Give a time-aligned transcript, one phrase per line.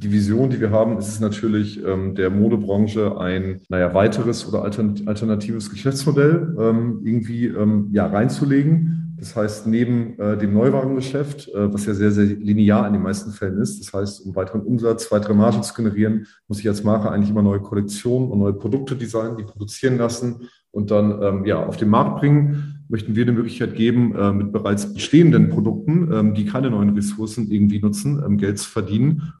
[0.00, 4.62] die Vision, die wir haben, ist es natürlich, ähm, der Modebranche ein, naja, weiteres oder
[4.62, 9.14] alternatives Geschäftsmodell ähm, irgendwie ähm, ja, reinzulegen.
[9.18, 13.32] Das heißt, neben äh, dem Neuwagengeschäft, äh, was ja sehr, sehr linear in den meisten
[13.32, 17.10] Fällen ist, das heißt, um weiteren Umsatz, weitere Margen zu generieren, muss ich als Marke
[17.10, 21.62] eigentlich immer neue Kollektionen und neue Produkte designen, die produzieren lassen und dann ähm, ja,
[21.62, 26.34] auf den Markt bringen möchten wir die Möglichkeit geben, äh, mit bereits bestehenden Produkten, ähm,
[26.34, 29.32] die keine neuen Ressourcen irgendwie nutzen, ähm, Geld zu verdienen.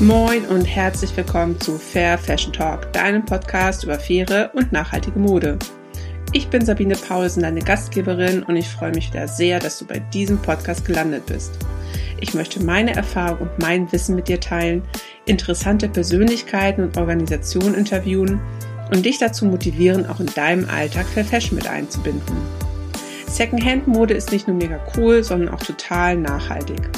[0.00, 5.60] Moin und herzlich willkommen zu Fair Fashion Talk, deinem Podcast über faire und nachhaltige Mode.
[6.32, 10.00] Ich bin Sabine Paulsen, deine Gastgeberin und ich freue mich wieder sehr, dass du bei
[10.00, 11.56] diesem Podcast gelandet bist.
[12.22, 14.84] Ich möchte meine Erfahrung und mein Wissen mit dir teilen,
[15.26, 18.40] interessante Persönlichkeiten und Organisationen interviewen
[18.94, 22.36] und dich dazu motivieren, auch in deinem Alltag Fair Fashion mit einzubinden.
[23.26, 26.88] Secondhand-Mode ist nicht nur mega cool, sondern auch total nachhaltig.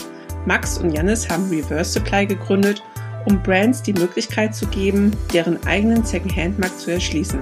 [0.44, 2.83] Max und Janis haben Reverse Supply gegründet
[3.27, 7.41] um Brands die Möglichkeit zu geben, deren eigenen Secondhand-Markt zu erschließen.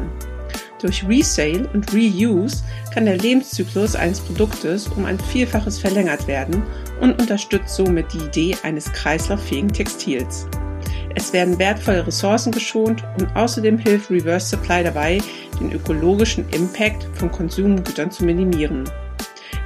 [0.83, 6.65] Durch Resale und Reuse kann der Lebenszyklus eines Produktes um ein Vielfaches verlängert werden
[7.01, 10.49] und unterstützt somit die Idee eines kreislauffähigen Textils.
[11.15, 15.21] Es werden wertvolle Ressourcen geschont und außerdem hilft Reverse Supply dabei,
[15.61, 18.83] den ökologischen Impact von Konsumgütern zu minimieren.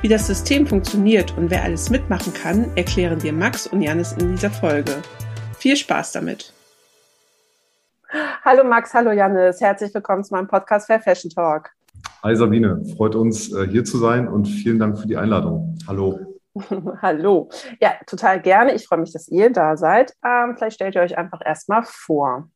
[0.02, 4.32] Wie das System funktioniert und wer alles mitmachen kann, erklären dir Max und Janis in
[4.32, 5.00] dieser Folge.
[5.58, 6.52] Viel Spaß damit.
[8.44, 11.70] Hallo Max, hallo Janis, herzlich willkommen zu meinem Podcast Fair Fashion Talk.
[12.22, 15.76] Hi Sabine, freut uns äh, hier zu sein und vielen Dank für die Einladung.
[15.86, 16.38] Hallo.
[17.02, 17.50] hallo.
[17.80, 18.74] Ja, total gerne.
[18.74, 20.14] Ich freue mich, dass ihr da seid.
[20.24, 22.48] Ähm, vielleicht stellt ihr euch einfach erstmal vor.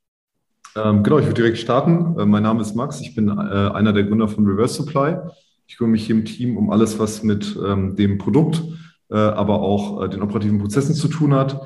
[0.77, 2.19] Ähm, genau, ich würde direkt starten.
[2.19, 5.17] Äh, mein Name ist Max, ich bin äh, einer der Gründer von Reverse Supply.
[5.67, 8.63] Ich kümmere mich hier im Team um alles, was mit ähm, dem Produkt,
[9.11, 11.61] äh, aber auch äh, den operativen Prozessen zu tun hat.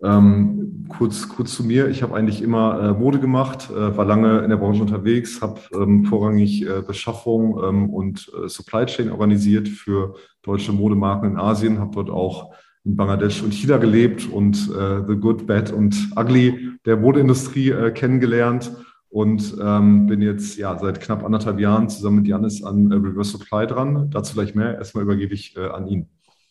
[0.00, 1.88] Ähm, kurz, kurz zu mir.
[1.88, 5.60] Ich habe eigentlich immer äh, Mode gemacht, äh, war lange in der Branche unterwegs, habe
[5.74, 11.80] ähm, vorrangig äh, Beschaffung ähm, und äh, Supply Chain organisiert für deutsche Modemarken in Asien,
[11.80, 12.54] habe dort auch
[12.84, 17.90] in Bangladesch und China gelebt und äh, The Good, Bad und Ugly der Modeindustrie äh,
[17.90, 18.70] kennengelernt
[19.10, 23.66] und ähm, bin jetzt ja seit knapp anderthalb Jahren zusammen mit Janis an Reverse Supply
[23.66, 24.10] dran.
[24.10, 24.76] Dazu gleich mehr.
[24.76, 26.08] Erstmal übergebe ich an ihn.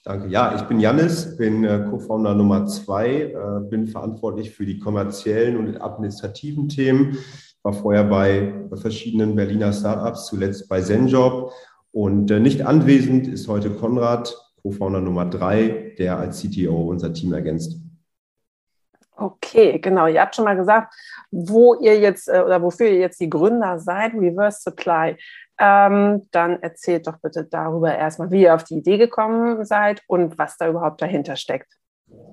[0.08, 0.30] Danke.
[0.30, 5.58] Ja, ich bin Jannis, bin äh, Co-Founder Nummer zwei, äh, bin verantwortlich für die kommerziellen
[5.58, 7.18] und administrativen Themen.
[7.62, 11.52] War vorher bei, verschiedenen Berliner Startups, zuletzt bei Zenjob.
[11.92, 17.34] Und äh, nicht anwesend ist heute Konrad, Co-Founder Nummer drei, der als CTO unser Team
[17.34, 17.78] ergänzt.
[19.18, 20.08] Okay, genau.
[20.08, 20.94] Ihr habt schon mal gesagt,
[21.32, 25.18] wo ihr jetzt oder wofür ihr jetzt die Gründer seid, Reverse Supply.
[25.60, 30.38] Ähm, dann erzählt doch bitte darüber erstmal, wie ihr auf die Idee gekommen seid und
[30.38, 31.74] was da überhaupt dahinter steckt.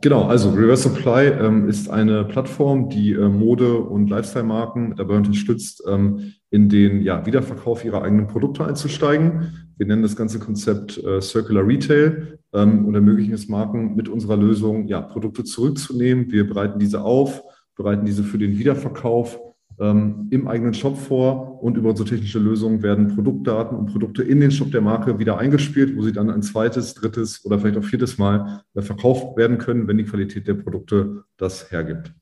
[0.02, 5.82] Genau, also Reverse Supply ähm, ist eine Plattform, die äh, Mode- und Lifestyle-Marken dabei unterstützt,
[5.88, 9.68] ähm, in den ja, Wiederverkauf ihrer eigenen Produkte einzusteigen.
[9.76, 14.36] Wir nennen das ganze Konzept äh, Circular Retail ähm, und ermöglichen es Marken mit unserer
[14.36, 16.30] Lösung, ja, Produkte zurückzunehmen.
[16.30, 17.42] Wir bereiten diese auf,
[17.74, 19.40] bereiten diese für den Wiederverkauf
[19.80, 24.40] ähm, im eigenen Shop vor und über unsere technische Lösung werden Produktdaten und Produkte in
[24.40, 27.84] den Shop der Marke wieder eingespielt, wo sie dann ein zweites, drittes oder vielleicht auch
[27.84, 32.12] viertes Mal äh, verkauft werden können, wenn die Qualität der Produkte das hergibt.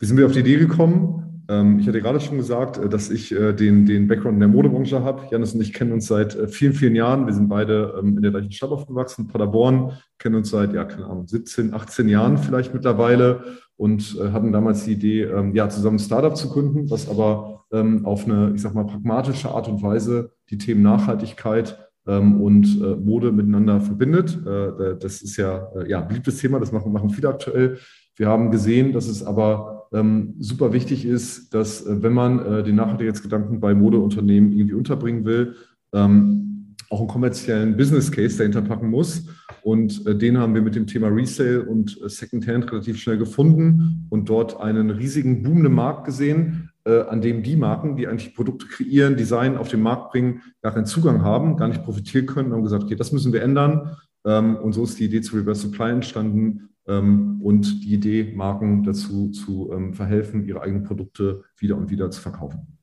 [0.00, 1.28] Wie sind wir auf die Idee gekommen?
[1.48, 4.48] Ähm, ich hatte gerade schon gesagt, äh, dass ich äh, den, den Background in der
[4.48, 5.22] Modebranche habe.
[5.30, 7.26] Janis und ich kennen uns seit vielen, vielen Jahren.
[7.26, 11.06] Wir sind beide ähm, in der gleichen Stadt aufgewachsen, Paderborn, kennen uns seit, ja, keine
[11.06, 15.96] Ahnung, 17, 18 Jahren vielleicht mittlerweile und äh, hatten damals die Idee, ähm, ja, zusammen
[15.96, 19.82] ein Startup zu gründen, was aber ähm, auf eine, ich sag mal, pragmatische Art und
[19.82, 24.36] Weise die Themen Nachhaltigkeit ähm, und äh, Mode miteinander verbindet.
[24.44, 27.78] Äh, das ist ja, äh, ja, beliebtes Thema, das machen, machen viele aktuell.
[28.16, 32.62] Wir haben gesehen, dass es aber ähm, super wichtig ist, dass äh, wenn man äh,
[32.64, 35.54] den Nachhaltigkeitsgedanken bei Modeunternehmen irgendwie unterbringen will,
[35.92, 39.28] ähm, auch einen kommerziellen Business Case dahinter packen muss.
[39.62, 44.06] Und äh, den haben wir mit dem Thema Resale und äh, Secondhand relativ schnell gefunden
[44.10, 48.66] und dort einen riesigen boomenden Markt gesehen, äh, an dem die Marken, die eigentlich Produkte
[48.66, 52.56] kreieren, Design auf den Markt bringen, gar keinen Zugang haben, gar nicht profitieren können und
[52.56, 53.96] haben gesagt, okay, das müssen wir ändern.
[54.24, 58.82] Ähm, und so ist die Idee zu Reverse Supply entstanden ähm, und die Idee, Marken
[58.82, 62.78] dazu zu ähm, verhelfen, ihre eigenen Produkte wieder und wieder zu verkaufen.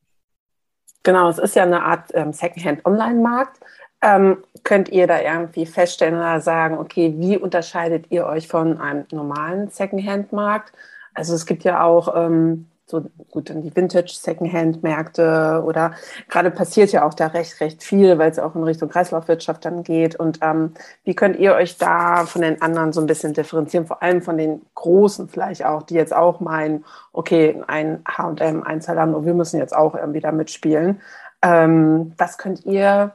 [1.04, 3.60] Genau, es ist ja eine Art ähm, Secondhand-Online-Markt.
[4.02, 9.06] Ähm, könnt ihr da irgendwie feststellen oder sagen, okay, wie unterscheidet ihr euch von einem
[9.12, 10.74] normalen Secondhand-Markt?
[11.14, 15.94] Also es gibt ja auch ähm, so gut in die Vintage-Secondhand-Märkte oder
[16.30, 19.84] gerade passiert ja auch da recht, recht viel, weil es auch in Richtung Kreislaufwirtschaft dann
[19.84, 20.16] geht.
[20.16, 24.04] Und ähm, wie könnt ihr euch da von den anderen so ein bisschen differenzieren, vor
[24.04, 29.26] allem von den Großen vielleicht auch, die jetzt auch meinen, okay, ein H&M, ein Zalando,
[29.26, 31.02] wir müssen jetzt auch irgendwie da mitspielen.
[31.42, 33.14] Ähm, was könnt ihr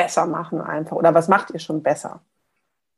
[0.00, 2.22] besser machen einfach oder was macht ihr schon besser?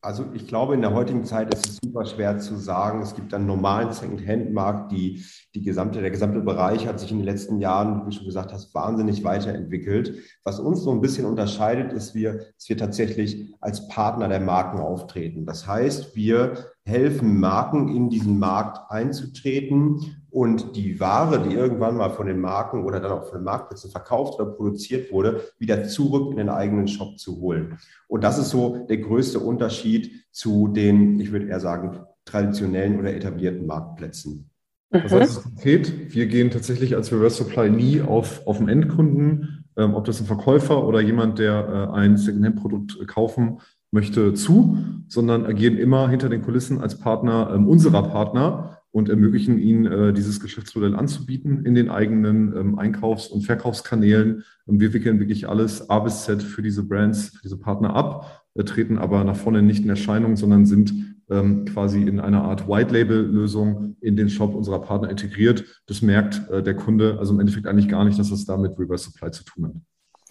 [0.04, 3.02] Also ich glaube, in der heutigen Zeit ist es super schwer zu sagen.
[3.02, 4.90] Es gibt einen normalen Second-Hand-Markt.
[4.90, 8.26] Die, die gesamte, der gesamte Bereich hat sich in den letzten Jahren, wie du schon
[8.26, 10.18] gesagt hast, wahnsinnig weiterentwickelt.
[10.42, 14.80] Was uns so ein bisschen unterscheidet, ist, wir, dass wir tatsächlich als Partner der Marken
[14.80, 15.46] auftreten.
[15.46, 22.08] Das heißt, wir helfen Marken in diesen Markt einzutreten und die Ware, die irgendwann mal
[22.08, 26.30] von den Marken oder dann auch von den Marktplätzen verkauft oder produziert wurde, wieder zurück
[26.30, 27.76] in den eigenen Shop zu holen.
[28.08, 33.14] Und das ist so der größte Unterschied zu den, ich würde eher sagen, traditionellen oder
[33.14, 34.48] etablierten Marktplätzen.
[34.90, 39.94] Das heißt konkret, wir gehen tatsächlich als Reverse Supply nie auf, auf den Endkunden, ähm,
[39.94, 45.76] ob das ein Verkäufer oder jemand, der äh, ein Secondhand-Produkt kaufen möchte, zu, sondern agieren
[45.76, 50.94] immer hinter den Kulissen als Partner ähm, unserer Partner und ermöglichen ihnen, äh, dieses Geschäftsmodell
[50.94, 54.44] anzubieten in den eigenen ähm, Einkaufs- und Verkaufskanälen.
[54.66, 58.44] Und wir wickeln wirklich alles A bis Z für diese Brands, für diese Partner ab,
[58.54, 60.92] äh, treten aber nach vorne nicht in Erscheinung, sondern sind
[61.30, 65.64] ähm, quasi in einer Art White-Label-Lösung in den Shop unserer Partner integriert.
[65.86, 68.78] Das merkt äh, der Kunde also im Endeffekt eigentlich gar nicht, dass es da mit
[68.78, 69.74] Reverse Supply zu tun hat.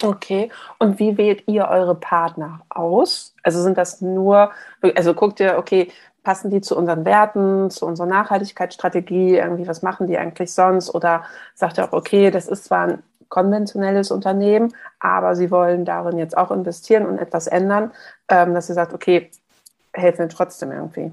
[0.03, 0.49] Okay.
[0.79, 3.35] Und wie wählt ihr eure Partner aus?
[3.43, 4.51] Also sind das nur,
[4.95, 5.89] also guckt ihr, okay,
[6.23, 10.93] passen die zu unseren Werten, zu unserer Nachhaltigkeitsstrategie, irgendwie, was machen die eigentlich sonst?
[10.93, 11.23] Oder
[11.55, 16.37] sagt ihr auch, okay, das ist zwar ein konventionelles Unternehmen, aber sie wollen darin jetzt
[16.37, 17.91] auch investieren und etwas ändern,
[18.27, 19.31] ähm, dass ihr sagt, okay,
[19.93, 21.11] helfen wir trotzdem irgendwie.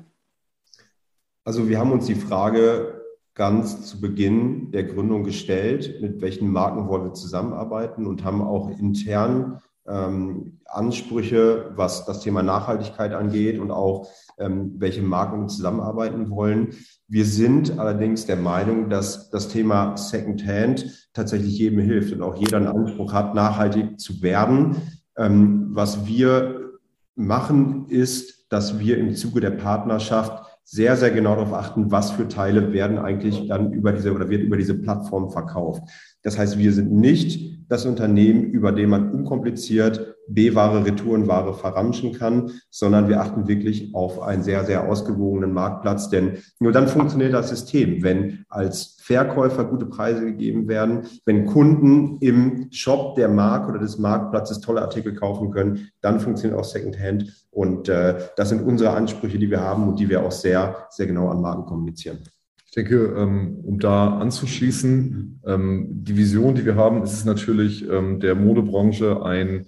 [1.45, 3.03] Also wir haben uns die Frage
[3.35, 8.69] ganz zu Beginn der Gründung gestellt, mit welchen Marken wollen wir zusammenarbeiten und haben auch
[8.69, 14.09] intern ähm, Ansprüche, was das Thema Nachhaltigkeit angeht und auch
[14.39, 16.75] ähm, welche Marken wir zusammenarbeiten wollen.
[17.09, 22.59] Wir sind allerdings der Meinung, dass das Thema Secondhand tatsächlich jedem hilft und auch jeder
[22.59, 24.77] einen Anspruch hat, nachhaltig zu werden.
[25.17, 26.79] Ähm, was wir
[27.15, 32.29] machen, ist, dass wir im Zuge der Partnerschaft sehr, sehr genau darauf achten, was für
[32.29, 35.83] Teile werden eigentlich dann über diese oder wird über diese Plattform verkauft.
[36.23, 42.51] Das heißt, wir sind nicht das Unternehmen, über dem man unkompliziert B-Ware, Retourenware verramschen kann,
[42.71, 47.49] sondern wir achten wirklich auf einen sehr, sehr ausgewogenen Marktplatz, denn nur dann funktioniert das
[47.49, 53.81] System, wenn als Verkäufer gute Preise gegeben werden, wenn Kunden im Shop der Marke oder
[53.81, 58.91] des Marktplatzes tolle Artikel kaufen können, dann funktioniert auch Secondhand und äh, das sind unsere
[58.91, 62.19] Ansprüche, die wir haben und die wir auch sehr, sehr genau an Marken kommunizieren.
[62.79, 67.85] Ich denke, ähm, um da anzuschließen, ähm, die Vision, die wir haben, ist es natürlich,
[67.91, 69.67] ähm, der Modebranche ein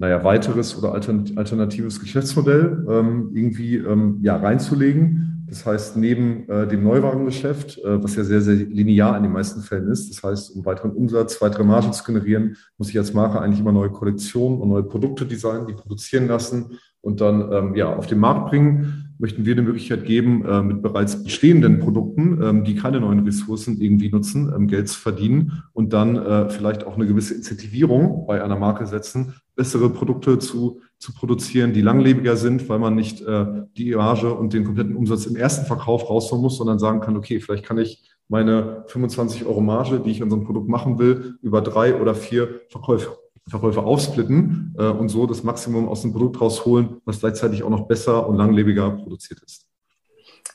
[0.00, 2.86] naja, weiteres oder alternatives Geschäftsmodell
[3.34, 3.84] irgendwie
[4.22, 5.44] ja, reinzulegen.
[5.46, 9.60] Das heißt, neben äh, dem Neuwagengeschäft, äh, was ja sehr, sehr linear in den meisten
[9.60, 13.40] Fällen ist, das heißt, um weiteren Umsatz, weitere Margen zu generieren, muss ich als Marke
[13.40, 18.06] eigentlich immer neue Kollektionen und neue Produkte designen, die produzieren lassen und dann ja, auf
[18.06, 22.74] den Markt bringen möchten wir eine Möglichkeit geben, äh, mit bereits bestehenden Produkten, ähm, die
[22.74, 27.06] keine neuen Ressourcen irgendwie nutzen, ähm, Geld zu verdienen und dann äh, vielleicht auch eine
[27.06, 32.78] gewisse Incentivierung bei einer Marke setzen, bessere Produkte zu, zu produzieren, die langlebiger sind, weil
[32.78, 33.46] man nicht äh,
[33.76, 37.40] die Image und den kompletten Umsatz im ersten Verkauf rausholen muss, sondern sagen kann, okay,
[37.40, 41.34] vielleicht kann ich meine 25 Euro Marge, die ich an so einem Produkt machen will,
[41.42, 46.40] über drei oder vier Verkäufe Verkäufer aufsplitten äh, und so das Maximum aus dem Produkt
[46.40, 49.66] rausholen, was gleichzeitig auch noch besser und langlebiger produziert ist.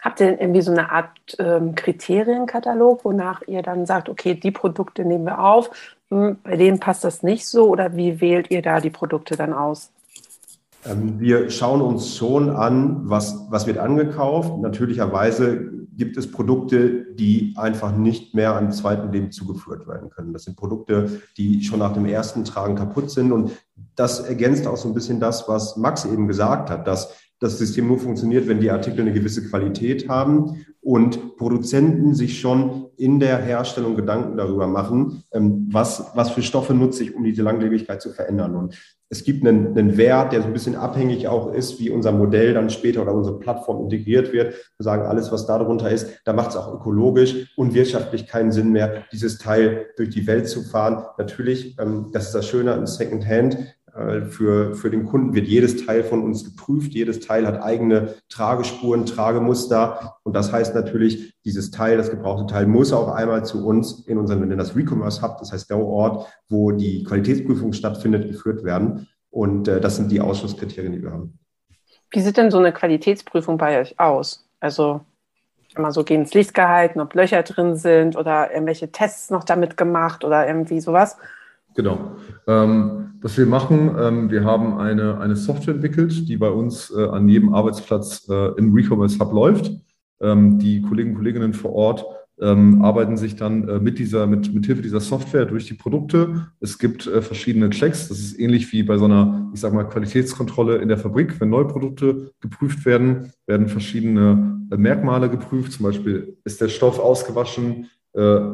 [0.01, 4.51] Habt ihr denn irgendwie so eine Art ähm, Kriterienkatalog, wonach ihr dann sagt, okay, die
[4.51, 5.71] Produkte nehmen wir auf,
[6.09, 9.51] hm, bei denen passt das nicht so oder wie wählt ihr da die Produkte dann
[9.51, 9.91] aus?
[10.85, 14.59] Ähm, wir schauen uns schon an, was, was wird angekauft.
[14.59, 20.33] Natürlicherweise gibt es Produkte, die einfach nicht mehr einem zweiten Leben zugeführt werden können.
[20.33, 23.31] Das sind Produkte, die schon nach dem ersten Tragen kaputt sind.
[23.31, 23.51] Und
[23.95, 27.87] das ergänzt auch so ein bisschen das, was Max eben gesagt hat, dass das System
[27.87, 33.37] nur funktioniert, wenn die Artikel eine gewisse Qualität haben und Produzenten sich schon in der
[33.37, 38.11] Herstellung Gedanken darüber machen, ähm, was, was für Stoffe nutze ich, um diese Langlebigkeit zu
[38.11, 38.55] verändern.
[38.55, 38.75] Und
[39.09, 42.53] es gibt einen, einen Wert, der so ein bisschen abhängig auch ist, wie unser Modell
[42.53, 44.53] dann später oder unsere Plattform integriert wird.
[44.53, 48.71] Wir sagen, alles, was darunter ist, da macht es auch ökologisch und wirtschaftlich keinen Sinn
[48.71, 51.05] mehr, dieses Teil durch die Welt zu fahren.
[51.17, 53.57] Natürlich, ähm, das ist das Schöne an Secondhand,
[54.29, 56.93] für, für den Kunden wird jedes Teil von uns geprüft.
[56.93, 60.17] Jedes Teil hat eigene Tragespuren, Tragemuster.
[60.23, 64.17] Und das heißt natürlich, dieses Teil, das gebrauchte Teil, muss auch einmal zu uns in
[64.17, 68.65] unseren, wir nennen das Recommerce Hub, das heißt der Ort, wo die Qualitätsprüfung stattfindet, geführt
[68.65, 69.07] werden.
[69.29, 71.39] Und äh, das sind die Ausschusskriterien, die wir haben.
[72.11, 74.45] Wie sieht denn so eine Qualitätsprüfung bei euch aus?
[74.59, 75.01] Also
[75.75, 79.77] immer so gegen das Licht gehalten, ob Löcher drin sind oder irgendwelche Tests noch damit
[79.77, 81.17] gemacht oder irgendwie sowas?
[81.75, 82.15] Genau.
[82.48, 87.05] Ähm, was wir machen, ähm, wir haben eine, eine Software entwickelt, die bei uns äh,
[87.05, 89.72] an jedem Arbeitsplatz äh, im Recommerce Hub läuft.
[90.22, 92.05] Ähm, die Kollegen und Kolleginnen vor Ort
[92.39, 96.48] ähm, arbeiten sich dann äh, mit dieser, mit, mit Hilfe dieser Software durch die Produkte.
[96.60, 98.10] Es gibt äh, verschiedene Checks.
[98.10, 101.39] Das ist ähnlich wie bei so einer, ich sage mal, Qualitätskontrolle in der Fabrik.
[101.39, 105.72] Wenn neue Produkte geprüft werden, werden verschiedene äh, Merkmale geprüft.
[105.72, 107.88] Zum Beispiel ist der Stoff ausgewaschen,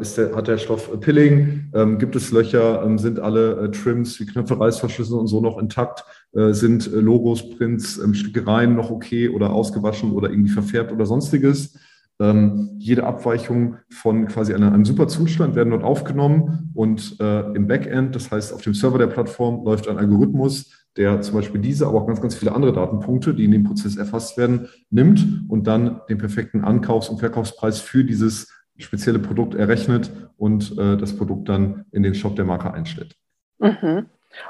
[0.01, 4.19] ist der, hat der Stoff Pilling, ähm, gibt es Löcher, ähm, sind alle äh, Trims
[4.19, 6.03] wie Knöpfe, Reißverschlüsse und so noch intakt,
[6.33, 11.05] äh, sind äh, Logos, Prints, ähm, Stickereien noch okay oder ausgewaschen oder irgendwie verfärbt oder
[11.05, 11.77] sonstiges.
[12.19, 17.67] Ähm, jede Abweichung von quasi einer, einem super Zustand werden dort aufgenommen und äh, im
[17.67, 21.87] Backend, das heißt auf dem Server der Plattform, läuft ein Algorithmus, der zum Beispiel diese,
[21.87, 25.65] aber auch ganz, ganz viele andere Datenpunkte, die in dem Prozess erfasst werden, nimmt und
[25.65, 28.49] dann den perfekten Ankaufs- und Verkaufspreis für dieses
[28.81, 33.15] spezielle Produkt errechnet und äh, das Produkt dann in den Shop der Marke einstellt.
[33.59, 34.07] Mhm.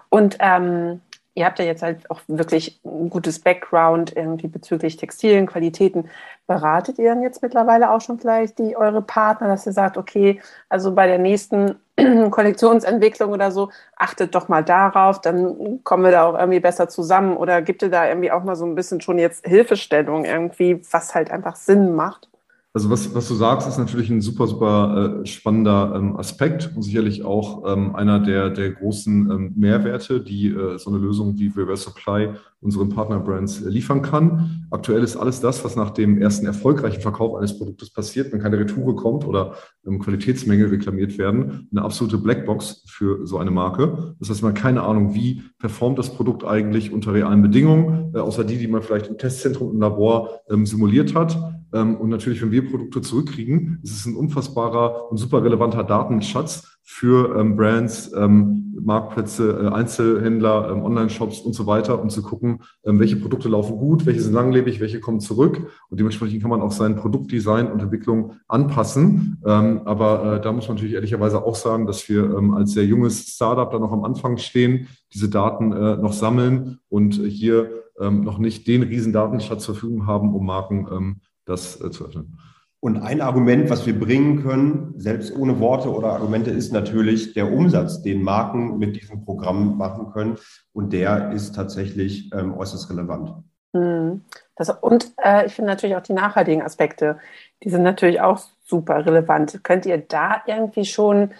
[0.10, 1.02] Und ähm,
[1.34, 6.10] ihr habt ja jetzt halt auch wirklich ein gutes Background irgendwie bezüglich Textilien, Qualitäten.
[6.46, 10.42] Beratet ihr dann jetzt mittlerweile auch schon vielleicht die eure Partner, dass ihr sagt, okay,
[10.68, 11.76] also bei der nächsten
[12.32, 17.38] Kollektionsentwicklung oder so, achtet doch mal darauf, dann kommen wir da auch irgendwie besser zusammen
[17.38, 21.16] oder gibt ihr da irgendwie auch mal so ein bisschen schon jetzt Hilfestellung irgendwie, was
[21.16, 22.31] halt einfach Sinn macht?
[22.74, 26.84] Also was, was du sagst, ist natürlich ein super, super äh, spannender ähm, Aspekt und
[26.84, 31.48] sicherlich auch ähm, einer der, der großen ähm, Mehrwerte, die äh, so eine Lösung wie
[31.48, 32.30] Reverse Supply
[32.62, 34.68] unseren Partnerbrands äh, liefern kann.
[34.70, 38.58] Aktuell ist alles das, was nach dem ersten erfolgreichen Verkauf eines Produktes passiert, wenn keine
[38.58, 44.16] Retoure kommt oder ähm, Qualitätsmängel reklamiert werden, eine absolute Blackbox für so eine Marke.
[44.20, 48.20] Das heißt, man hat keine Ahnung, wie performt das Produkt eigentlich unter realen Bedingungen, äh,
[48.20, 51.38] außer die, die man vielleicht im Testzentrum, im Labor ähm, simuliert hat.
[51.74, 56.78] Ähm, und natürlich, wenn wir Produkte zurückkriegen, ist es ein unfassbarer und super relevanter Datenschatz
[56.84, 62.64] für ähm, Brands, ähm, Marktplätze, äh, Einzelhändler, ähm, Online-Shops und so weiter, um zu gucken,
[62.84, 65.62] ähm, welche Produkte laufen gut, welche sind langlebig, welche kommen zurück.
[65.90, 69.42] Und dementsprechend kann man auch sein Produktdesign und Entwicklung anpassen.
[69.46, 72.86] Ähm, aber äh, da muss man natürlich ehrlicherweise auch sagen, dass wir ähm, als sehr
[72.86, 78.22] junges Startup da noch am Anfang stehen, diese Daten äh, noch sammeln und hier ähm,
[78.22, 82.38] noch nicht den riesen Datenschatz zur Verfügung haben, um Marken ähm, das äh, zu öffnen.
[82.80, 87.54] Und ein Argument, was wir bringen können, selbst ohne Worte oder Argumente, ist natürlich der
[87.54, 90.40] Umsatz, den Marken mit diesem Programm machen können.
[90.74, 93.36] Und der ist tatsächlich ähm, äußerst relevant.
[93.76, 94.22] Hm.
[94.56, 97.20] Das, und äh, ich finde natürlich auch die nachhaltigen Aspekte,
[97.64, 99.64] die sind natürlich auch super relevant.
[99.64, 101.32] Könnt ihr da irgendwie schon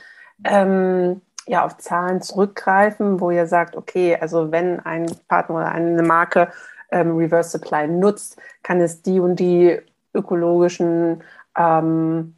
[0.44, 6.04] ähm, ja, auf Zahlen zurückgreifen, wo ihr sagt, okay, also wenn ein Partner oder eine
[6.04, 6.50] Marke
[6.92, 9.82] ähm, Reverse Supply nutzt, kann es die und die
[10.14, 11.24] ökologischen
[11.58, 12.36] ähm,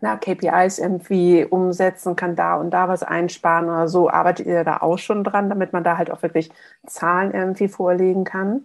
[0.00, 4.08] na, KPIs irgendwie umsetzen, kann da und da was einsparen oder so.
[4.08, 6.50] Arbeitet ihr da auch schon dran, damit man da halt auch wirklich
[6.86, 8.64] Zahlen irgendwie vorlegen kann?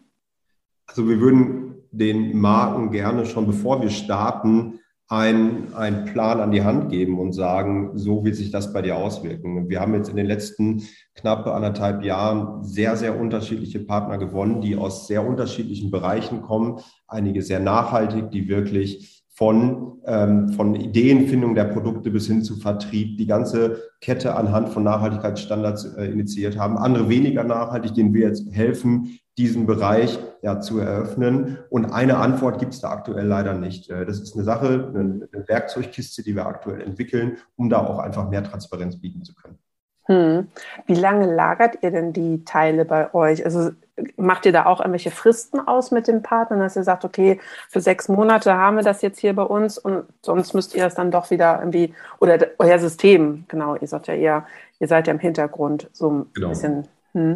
[0.87, 6.63] Also wir würden den Marken gerne schon, bevor wir starten, einen, einen Plan an die
[6.63, 9.69] Hand geben und sagen, so wird sich das bei dir auswirken.
[9.69, 10.81] Wir haben jetzt in den letzten
[11.13, 16.79] knapp anderthalb Jahren sehr, sehr unterschiedliche Partner gewonnen, die aus sehr unterschiedlichen Bereichen kommen.
[17.07, 23.17] Einige sehr nachhaltig, die wirklich von, ähm, von Ideenfindung der Produkte bis hin zu Vertrieb
[23.17, 26.77] die ganze Kette anhand von Nachhaltigkeitsstandards äh, initiiert haben.
[26.77, 31.57] Andere weniger nachhaltig, denen wir jetzt helfen, diesen Bereich ja, zu eröffnen.
[31.69, 33.89] Und eine Antwort gibt es da aktuell leider nicht.
[33.89, 37.99] Äh, das ist eine Sache, eine, eine Werkzeugkiste, die wir aktuell entwickeln, um da auch
[37.99, 39.57] einfach mehr Transparenz bieten zu können.
[40.05, 40.47] Hm.
[40.85, 43.43] Wie lange lagert ihr denn die Teile bei euch?
[43.43, 43.71] Also
[44.17, 47.79] macht ihr da auch irgendwelche Fristen aus mit dem Partner, dass ihr sagt, okay, für
[47.79, 51.11] sechs Monate haben wir das jetzt hier bei uns und sonst müsst ihr das dann
[51.11, 54.45] doch wieder irgendwie, oder euer System, genau, ihr sagt ja eher,
[54.79, 56.49] ihr seid ja im Hintergrund so ein genau.
[56.49, 56.87] bisschen.
[57.13, 57.33] Hm.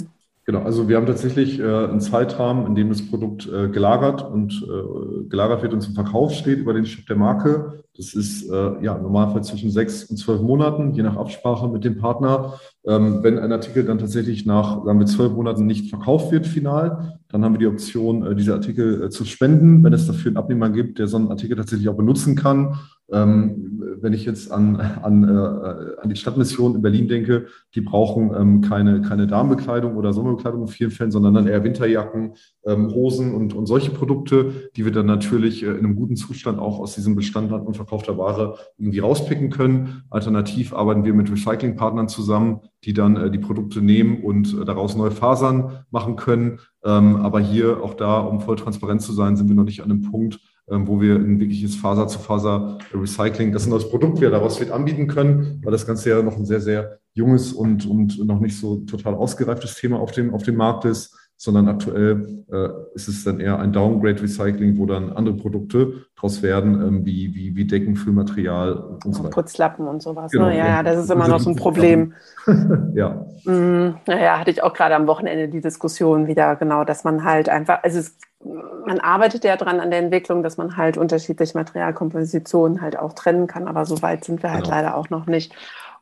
[0.49, 4.65] Genau, also wir haben tatsächlich äh, einen Zeitrahmen, in dem das Produkt äh, gelagert und
[4.67, 7.83] äh, gelagert wird und zum Verkauf steht über den Shop der Marke.
[7.95, 11.99] Das ist äh, ja normalerweise zwischen sechs und zwölf Monaten, je nach Absprache mit dem
[11.99, 12.59] Partner.
[12.83, 17.19] Ähm, wenn ein Artikel dann tatsächlich nach, sagen wir, zwölf Monaten nicht verkauft wird final,
[17.27, 20.37] dann haben wir die Option, äh, diese Artikel äh, zu spenden, wenn es dafür einen
[20.37, 22.79] Abnehmer gibt, der so einen Artikel tatsächlich auch benutzen kann.
[23.11, 23.69] Ähm,
[24.01, 28.61] wenn ich jetzt an, an, äh, an die Stadtmission in Berlin denke, die brauchen ähm,
[28.61, 32.33] keine, keine Darmbekleidung oder Sommerbekleidung in vielen Fällen, sondern dann eher Winterjacken,
[32.65, 36.59] ähm, Hosen und, und solche Produkte, die wir dann natürlich äh, in einem guten Zustand
[36.59, 40.03] auch aus diesem Bestand an unverkaufter Ware irgendwie rauspicken können.
[40.09, 44.95] Alternativ arbeiten wir mit Recyclingpartnern zusammen, die dann äh, die Produkte nehmen und äh, daraus
[44.95, 46.59] neue Fasern machen können.
[46.83, 49.91] Ähm, aber hier auch da, um voll transparent zu sein, sind wir noch nicht an
[49.91, 50.39] einem Punkt,
[50.69, 55.71] wo wir ein wirkliches Faser-zu-Faser-Recycling, das ein neues Produkt wir daraus wird anbieten können, weil
[55.71, 59.75] das Ganze ja noch ein sehr, sehr junges und, und noch nicht so total ausgereiftes
[59.75, 63.71] Thema auf dem, auf dem Markt ist, sondern aktuell äh, ist es dann eher ein
[63.71, 68.73] Downgrade-Recycling, wo dann andere Produkte daraus werden, ähm, wie, wie, wie Decken, Füllmaterial
[69.05, 69.29] und so weiter.
[69.29, 70.33] Putzlappen und sowas.
[70.33, 70.57] Genau, ne?
[70.57, 72.13] Ja, ja, das ist immer noch so ein Problem.
[72.93, 73.25] ja.
[73.45, 77.47] Mm, naja, hatte ich auch gerade am Wochenende die Diskussion wieder, genau, dass man halt
[77.47, 82.81] einfach, also es man arbeitet ja dran an der Entwicklung, dass man halt unterschiedliche Materialkompositionen
[82.81, 84.75] halt auch trennen kann, aber so weit sind wir halt genau.
[84.75, 85.53] leider auch noch nicht.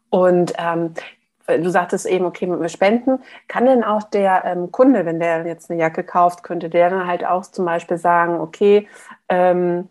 [0.10, 0.94] Und ähm,
[1.48, 5.72] du sagtest eben, okay, mit Spenden, kann denn auch der ähm, Kunde, wenn der jetzt
[5.72, 8.88] eine Jacke kauft, könnte der dann halt auch zum Beispiel sagen, okay,
[9.30, 9.90] ähm,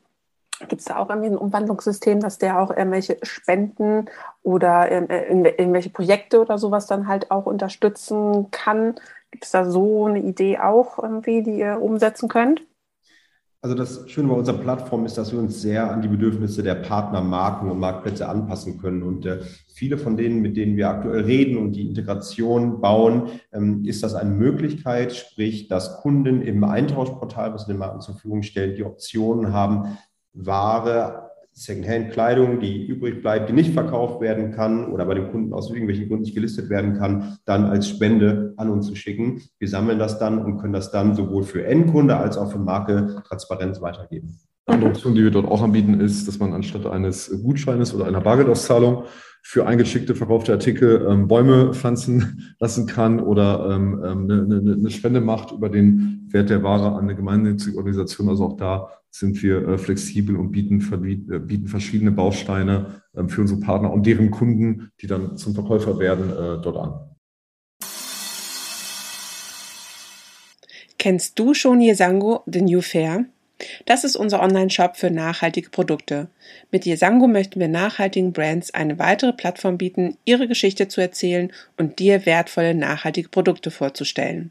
[0.68, 4.06] Gibt es da auch irgendwie ein Umwandlungssystem, dass der auch irgendwelche Spenden
[4.42, 8.94] oder ähm, äh, irgendwelche Projekte oder sowas dann halt auch unterstützen kann?
[9.30, 12.62] Gibt es da so eine Idee auch irgendwie, die ihr umsetzen könnt?
[13.66, 16.76] Also das Schöne bei unserer Plattform ist, dass wir uns sehr an die Bedürfnisse der
[16.76, 19.02] Partner, Marken und Marktplätze anpassen können.
[19.02, 19.40] Und äh,
[19.74, 24.14] viele von denen, mit denen wir aktuell reden und die Integration bauen, ähm, ist das
[24.14, 28.84] eine Möglichkeit, sprich, dass Kunden im Eintauschportal, was wir den Marken zur Verfügung stellen, die
[28.84, 29.98] Optionen haben,
[30.32, 31.25] Ware
[31.58, 36.06] Secondhand-Kleidung, die übrig bleibt, die nicht verkauft werden kann oder bei dem Kunden aus irgendwelchen
[36.06, 39.40] Gründen nicht gelistet werden kann, dann als Spende an uns zu schicken.
[39.58, 43.22] Wir sammeln das dann und können das dann sowohl für Endkunde als auch für Marke
[43.26, 44.38] Transparenz weitergeben.
[44.66, 48.04] Eine andere Option, die wir dort auch anbieten, ist, dass man anstatt eines Gutscheines oder
[48.04, 49.04] einer Bargeldauszahlung
[49.42, 54.90] für eingeschickte verkaufte Artikel ähm, Bäume pflanzen lassen kann oder ähm, ähm eine, eine, eine
[54.90, 58.28] Spende macht über den Wert der Ware an eine gemeinnützige Organisation.
[58.28, 63.40] Also auch da sind wir äh, flexibel und bieten, äh, bieten verschiedene Bausteine äh, für
[63.40, 67.16] unsere Partner und deren Kunden, die dann zum Verkäufer werden, äh, dort an.
[70.98, 73.26] Kennst du schon Yesango, The New Fair?
[73.86, 76.28] Das ist unser Online-Shop für nachhaltige Produkte.
[76.70, 81.98] Mit Yesango möchten wir nachhaltigen Brands eine weitere Plattform bieten, ihre Geschichte zu erzählen und
[81.98, 84.50] dir wertvolle nachhaltige Produkte vorzustellen.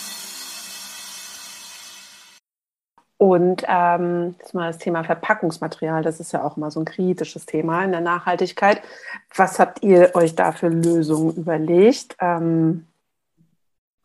[3.21, 6.01] Und ähm, das ist mal das Thema Verpackungsmaterial.
[6.01, 8.81] Das ist ja auch immer so ein kritisches Thema in der Nachhaltigkeit.
[9.35, 12.17] Was habt ihr euch da für Lösungen überlegt?
[12.19, 12.87] Ähm,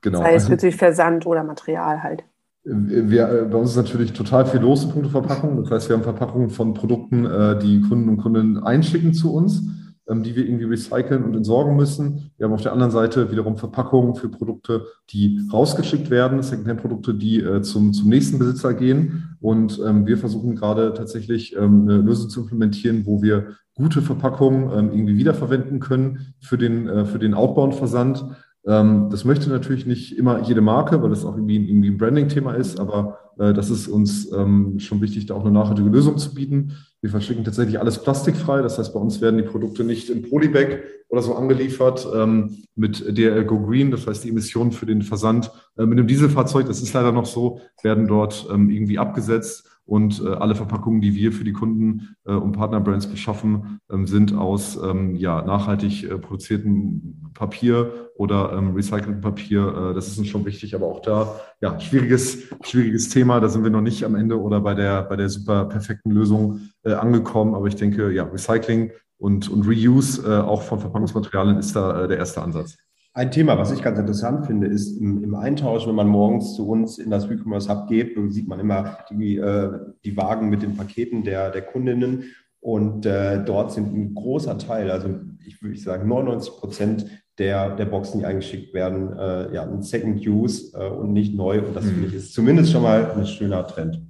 [0.03, 0.19] genau.
[0.19, 2.25] Sei es für Versand oder Material halt.
[2.65, 5.63] Wir, bei uns ist natürlich total viel los in puncto Verpackung.
[5.63, 9.63] Das heißt, wir haben Verpackungen von Produkten, äh, die Kunden und Kunden einschicken zu uns,
[10.09, 12.31] die wir irgendwie recyceln und entsorgen müssen.
[12.37, 17.41] Wir haben auf der anderen Seite wiederum Verpackungen für Produkte, die rausgeschickt werden, Secondhand-Produkte, die
[17.41, 19.37] äh, zum, zum nächsten Besitzer gehen.
[19.41, 24.71] Und ähm, wir versuchen gerade tatsächlich ähm, eine Lösung zu implementieren, wo wir gute Verpackungen
[24.91, 28.25] irgendwie wiederverwenden können für den, für den Outbound-Versand
[28.67, 32.55] ähm, das möchte natürlich nicht immer jede Marke, weil das auch irgendwie, irgendwie ein Branding-Thema
[32.55, 36.35] ist, aber äh, das ist uns ähm, schon wichtig, da auch eine nachhaltige Lösung zu
[36.35, 36.73] bieten.
[37.07, 38.63] Wir verschicken tatsächlich alles plastikfrei.
[38.63, 43.17] Das heißt, bei uns werden die Produkte nicht in Polybag oder so angeliefert ähm, mit
[43.17, 43.93] DRL Go Green.
[43.93, 47.27] Das heißt, die Emissionen für den Versand äh, mit einem Dieselfahrzeug, das ist leider noch
[47.27, 49.71] so, werden dort ähm, irgendwie abgesetzt.
[49.85, 54.35] Und äh, alle Verpackungen, die wir für die Kunden äh, und Partnerbrands beschaffen, ähm, sind
[54.35, 59.91] aus ähm, ja, nachhaltig äh, produziertem Papier oder ähm, recyceltem Papier.
[59.91, 63.41] Äh, das ist uns schon wichtig, aber auch da, ja, schwieriges, schwieriges Thema.
[63.41, 66.61] Da sind wir noch nicht am Ende oder bei der, bei der super perfekten Lösung
[66.85, 67.55] äh, angekommen.
[67.55, 72.09] Aber ich denke, ja, Recycling und, und Reuse äh, auch von Verpackungsmaterialien ist da äh,
[72.09, 72.77] der erste Ansatz.
[73.13, 76.69] Ein Thema, was ich ganz interessant finde, ist im, im Eintausch, wenn man morgens zu
[76.69, 79.71] uns in das E-Commerce Hub geht, sieht man immer die, äh,
[80.05, 82.25] die Wagen mit den Paketen der, der Kundinnen.
[82.61, 85.09] Und äh, dort sind ein großer Teil, also
[85.47, 87.07] ich würde sagen 99 Prozent
[87.39, 91.61] der, der Boxen, die eingeschickt werden, äh, ja, ein Second Use äh, und nicht neu.
[91.61, 91.91] Und das mhm.
[91.91, 94.01] finde ich ist zumindest schon mal ein schöner Trend.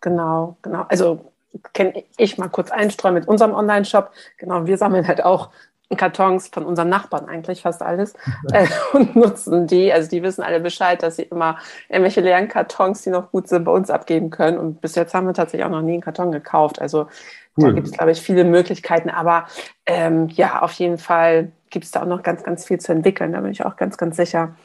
[0.00, 0.86] Genau, genau.
[0.88, 1.32] Also
[1.72, 4.10] kann ich mal kurz einstreuen mit unserem Online-Shop.
[4.38, 5.50] Genau, wir sammeln halt auch
[5.96, 8.14] Kartons von unseren Nachbarn eigentlich fast alles
[8.52, 9.92] äh, und nutzen die.
[9.92, 13.64] Also die wissen alle Bescheid, dass sie immer irgendwelche leeren Kartons, die noch gut sind,
[13.64, 14.58] bei uns abgeben können.
[14.58, 16.80] Und bis jetzt haben wir tatsächlich auch noch nie einen Karton gekauft.
[16.80, 17.08] Also
[17.56, 17.68] cool.
[17.68, 19.10] da gibt es, glaube ich, viele Möglichkeiten.
[19.10, 19.46] Aber
[19.86, 23.32] ähm, ja, auf jeden Fall gibt es da auch noch ganz, ganz viel zu entwickeln.
[23.32, 24.56] Da bin ich auch ganz, ganz sicher.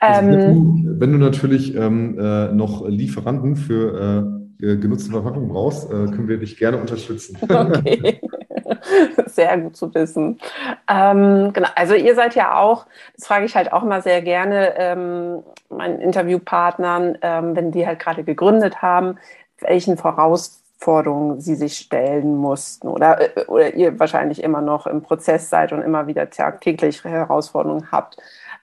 [0.00, 5.48] Also wenn, ähm, du, wenn, du, natürlich ähm, äh, noch Lieferanten für äh, genutzte Verpackungen
[5.48, 7.38] brauchst, äh, können wir dich gerne unterstützen.
[7.48, 8.20] Okay.
[9.26, 10.40] sehr gut zu wissen.
[10.88, 14.74] Ähm, genau, also ihr seid ja auch, das frage ich halt auch immer sehr gerne
[14.76, 19.18] ähm, meinen Interviewpartnern, ähm, wenn die halt gerade gegründet haben,
[19.60, 25.50] welchen Vorausforderungen sie sich stellen mussten oder, äh, oder ihr wahrscheinlich immer noch im Prozess
[25.50, 28.16] seid und immer wieder tagtäglich Herausforderungen habt.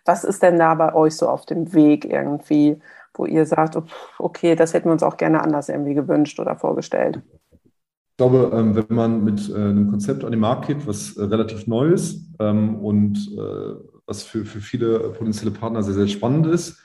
[0.05, 2.81] Was ist denn da bei euch so auf dem Weg irgendwie,
[3.13, 3.77] wo ihr sagt,
[4.17, 7.21] okay, das hätten wir uns auch gerne anders irgendwie gewünscht oder vorgestellt?
[8.11, 11.23] Ich glaube, ähm, wenn man mit äh, einem Konzept an den Markt geht, was äh,
[11.23, 16.45] relativ neu ist ähm, und äh, was für, für viele potenzielle Partner sehr, sehr spannend
[16.45, 16.77] ist,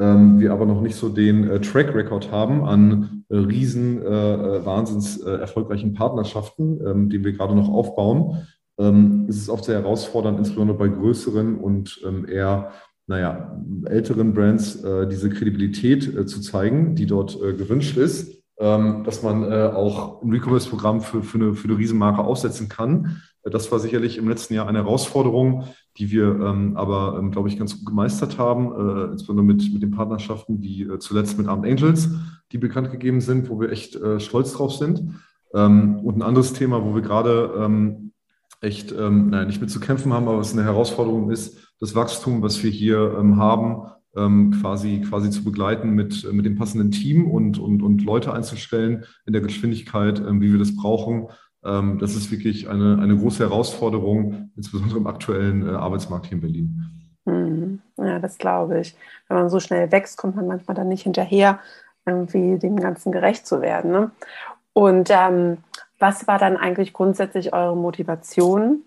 [0.00, 7.08] ähm, wir aber noch nicht so den Track Record haben an riesen, wahnsinns erfolgreichen Partnerschaften,
[7.08, 8.46] die wir gerade noch aufbauen,
[9.28, 12.72] ist es oft sehr herausfordernd, insbesondere bei größeren und eher
[13.06, 18.43] naja, älteren Brands diese Kredibilität zu zeigen, die dort gewünscht ist
[19.04, 23.22] dass man äh, auch ein Recommerce-Programm für, für, eine, für eine Riesenmarke aufsetzen kann.
[23.42, 25.64] Äh, das war sicherlich im letzten Jahr eine Herausforderung,
[25.98, 29.82] die wir ähm, aber, ähm, glaube ich, ganz gut gemeistert haben, äh, insbesondere mit, mit
[29.82, 32.08] den Partnerschaften, äh, zuletzt mit Armed Angels,
[32.52, 35.14] die bekannt gegeben sind, wo wir echt stolz drauf sind.
[35.54, 38.12] Ähm, und ein anderes Thema, wo wir gerade ähm,
[38.60, 42.42] echt, ähm, naja, nicht mit zu kämpfen haben, aber was eine Herausforderung ist, das Wachstum,
[42.42, 47.28] was wir hier ähm, haben, ähm, quasi, quasi zu begleiten mit, mit dem passenden Team
[47.28, 51.28] und, und, und Leute einzustellen in der Geschwindigkeit, ähm, wie wir das brauchen.
[51.64, 56.40] Ähm, das ist wirklich eine, eine große Herausforderung, insbesondere im aktuellen äh, Arbeitsmarkt hier in
[56.40, 56.84] Berlin.
[57.24, 57.80] Mhm.
[57.96, 58.94] Ja, das glaube ich.
[59.28, 61.58] Wenn man so schnell wächst, kommt man manchmal dann nicht hinterher,
[62.06, 63.90] irgendwie dem Ganzen gerecht zu werden.
[63.90, 64.10] Ne?
[64.74, 65.58] Und ähm,
[65.98, 68.82] was war dann eigentlich grundsätzlich eure Motivation,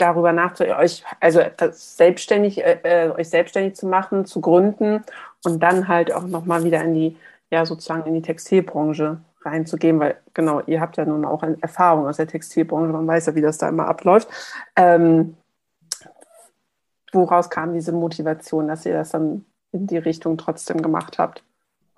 [0.00, 1.40] darüber nachzudenken, euch, also
[1.72, 5.02] selbstständig, äh, äh, euch selbstständig zu machen, zu gründen
[5.44, 7.16] und dann halt auch nochmal wieder in die,
[7.50, 12.18] ja, sozusagen in die Textilbranche reinzugehen, weil genau, ihr habt ja nun auch Erfahrung aus
[12.18, 14.28] der Textilbranche, man weiß ja, wie das da immer abläuft.
[14.76, 15.36] Ähm,
[17.12, 21.42] woraus kam diese Motivation, dass ihr das dann in die Richtung trotzdem gemacht habt?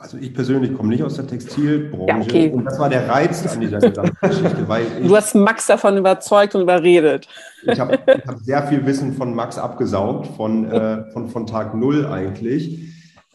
[0.03, 2.51] Also ich persönlich komme nicht aus der Textilbranche ja, okay.
[2.51, 4.69] und das war der Reiz an dieser gesamten Geschichte.
[4.69, 7.29] Weil ich, du hast Max davon überzeugt und überredet.
[7.62, 12.05] Ich habe hab sehr viel Wissen von Max abgesaugt, von, äh, von, von Tag Null
[12.07, 12.81] eigentlich.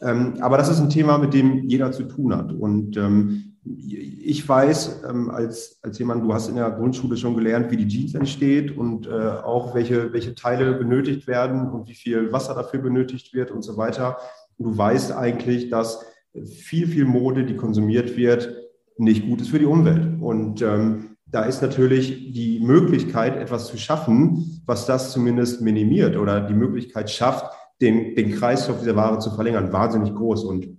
[0.01, 2.51] Ähm, aber das ist ein Thema, mit dem jeder zu tun hat.
[2.51, 7.71] Und ähm, ich weiß, ähm, als, als jemand, du hast in der Grundschule schon gelernt,
[7.71, 12.33] wie die Jeans entsteht und äh, auch welche, welche Teile benötigt werden und wie viel
[12.33, 14.17] Wasser dafür benötigt wird und so weiter.
[14.57, 16.05] Und du weißt eigentlich, dass
[16.45, 18.53] viel, viel Mode, die konsumiert wird,
[18.97, 20.21] nicht gut ist für die Umwelt.
[20.21, 26.41] Und ähm, da ist natürlich die Möglichkeit, etwas zu schaffen, was das zumindest minimiert oder
[26.41, 27.45] die Möglichkeit schafft,
[27.81, 30.45] den, den Kreislauf dieser Ware zu verlängern, wahnsinnig groß.
[30.45, 30.77] Und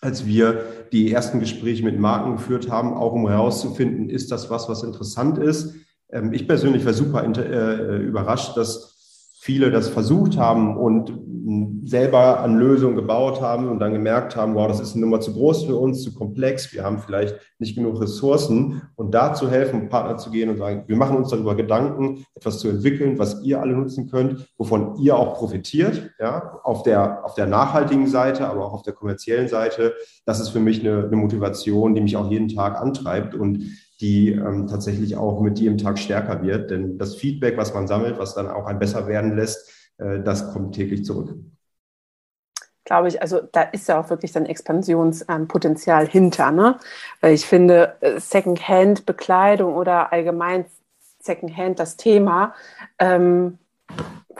[0.00, 4.68] als wir die ersten Gespräche mit Marken geführt haben, auch um herauszufinden, ist das was,
[4.68, 5.74] was interessant ist.
[6.10, 8.91] Ähm, ich persönlich war super äh, überrascht, dass
[9.42, 11.18] viele das versucht haben und
[11.84, 15.32] selber an Lösungen gebaut haben und dann gemerkt haben, wow, das ist eine Nummer zu
[15.32, 19.88] groß für uns, zu komplex, wir haben vielleicht nicht genug Ressourcen und da zu helfen,
[19.88, 23.60] Partner zu gehen und sagen, wir machen uns darüber Gedanken, etwas zu entwickeln, was ihr
[23.60, 28.64] alle nutzen könnt, wovon ihr auch profitiert, ja, auf der, auf der nachhaltigen Seite, aber
[28.64, 29.94] auch auf der kommerziellen Seite.
[30.24, 33.64] Das ist für mich eine, eine Motivation, die mich auch jeden Tag antreibt und
[34.02, 36.70] die ähm, tatsächlich auch mit jedem Tag stärker wird.
[36.70, 40.52] Denn das Feedback, was man sammelt, was dann auch ein besser werden lässt, äh, das
[40.52, 41.34] kommt täglich zurück.
[42.84, 46.78] Glaube ich, also da ist ja auch wirklich dann Expansionspotenzial hinter, ne?
[47.20, 50.66] Weil ich finde, äh, Secondhand-Bekleidung oder allgemein
[51.20, 52.54] Secondhand das Thema,
[52.98, 53.58] ähm,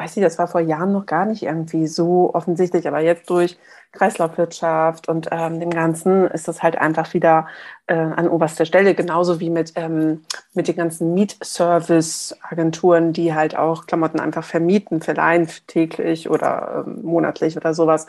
[0.02, 3.56] weiß ich, das war vor Jahren noch gar nicht irgendwie so offensichtlich, aber jetzt durch
[3.92, 7.46] Kreislaufwirtschaft und ähm, dem Ganzen ist das halt einfach wieder
[7.86, 13.86] äh, an oberster Stelle, genauso wie mit, ähm, mit den ganzen Mietservice-Agenturen, die halt auch
[13.86, 18.06] Klamotten einfach vermieten, verleihen täglich oder ähm, monatlich oder sowas.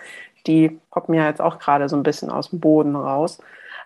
[0.47, 3.39] Die poppen ja jetzt auch gerade so ein bisschen aus dem Boden raus.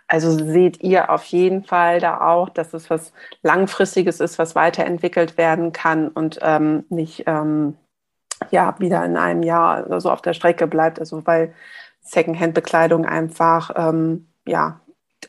[0.08, 5.38] Also seht ihr auf jeden Fall da auch, dass es was Langfristiges ist, was weiterentwickelt
[5.38, 7.76] werden kann und ähm, nicht ähm,
[8.52, 11.00] ja wieder in einem Jahr so auf der Strecke bleibt.
[11.00, 11.54] Also weil
[12.02, 14.80] Secondhand-Bekleidung einfach ähm, ja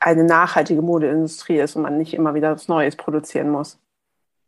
[0.00, 3.78] eine nachhaltige Modeindustrie ist und man nicht immer wieder was Neues produzieren muss?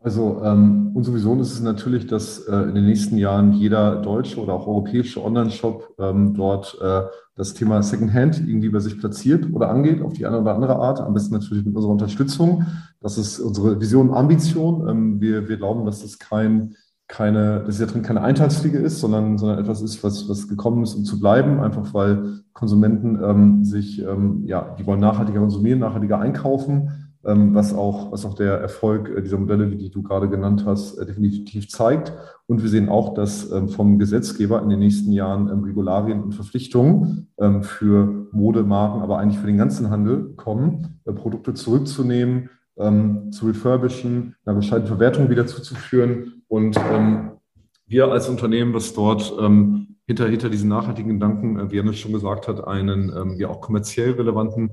[0.02, 4.40] Also ähm, unsere Vision ist es natürlich, dass äh, in den nächsten Jahren jeder deutsche
[4.40, 7.02] oder auch europäische Online-Shop ähm, dort äh,
[7.36, 11.00] das Thema Secondhand irgendwie bei sich platziert oder angeht, auf die eine oder andere Art.
[11.00, 12.64] Am besten natürlich mit unserer Unterstützung.
[13.00, 14.88] Das ist unsere Vision und Ambition.
[14.88, 16.76] Ähm, wir, wir glauben, dass das kein,
[17.10, 20.94] keine, dass ja drin keine Eintagsfliege ist, sondern, sondern etwas ist, was, was gekommen ist,
[20.94, 26.18] um zu bleiben, einfach weil Konsumenten ähm, sich, ähm, ja, die wollen nachhaltiger konsumieren, nachhaltiger
[26.18, 30.64] einkaufen ähm, was, auch, was auch der Erfolg äh, dieser Modelle, die du gerade genannt
[30.64, 32.12] hast, äh, definitiv zeigt.
[32.46, 36.34] Und wir sehen auch, dass ähm, vom Gesetzgeber in den nächsten Jahren ähm, Regularien und
[36.34, 37.26] Verpflichtungen
[37.62, 42.50] für Modemarken, aber eigentlich für den ganzen Handel kommen, äh, Produkte zurückzunehmen,
[43.30, 46.42] zu refurbischen, einer bescheidenen Verwertung wieder zuzuführen.
[46.48, 46.76] Und
[47.86, 49.34] wir als Unternehmen, was dort
[50.06, 54.70] hinter, hinter diesen nachhaltigen Gedanken, wie Janne schon gesagt hat, einen ja auch kommerziell relevanten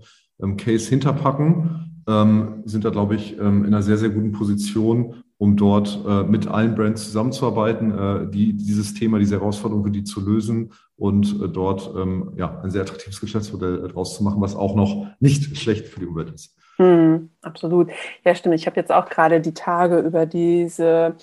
[0.57, 5.57] Case hinterpacken ähm, sind da, glaube ich, ähm, in einer sehr, sehr guten Position, um
[5.57, 10.21] dort äh, mit allen Brands zusammenzuarbeiten, äh, die dieses Thema, diese Herausforderung für die zu
[10.21, 14.55] lösen und äh, dort ähm, ja, ein sehr attraktives Geschäftsmodell äh, draus zu machen, was
[14.55, 16.55] auch noch nicht schlecht für die Umwelt ist.
[16.77, 17.89] Hm, absolut.
[18.23, 18.55] Ja, stimmt.
[18.55, 21.15] Ich habe jetzt auch gerade die Tage über diese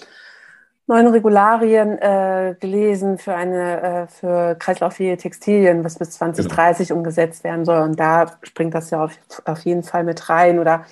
[0.86, 6.98] neuen Regularien äh, gelesen für eine äh, für kreislauffähige Textilien, was bis 2030 genau.
[6.98, 7.80] umgesetzt werden soll.
[7.82, 10.58] Und da springt das ja auf, auf jeden Fall mit rein.
[10.58, 10.84] Oder